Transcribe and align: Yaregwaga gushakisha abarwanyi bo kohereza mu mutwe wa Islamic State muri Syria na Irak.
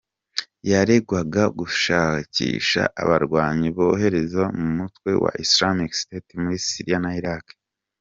Yaregwaga 0.71 1.43
gushakisha 1.59 2.81
abarwanyi 3.01 3.67
bo 3.75 3.85
kohereza 3.91 4.43
mu 4.59 4.67
mutwe 4.77 5.11
wa 5.23 5.31
Islamic 5.45 5.91
State 6.01 6.31
muri 6.41 6.57
Syria 6.67 6.99
na 7.05 7.11
Irak. 7.21 7.45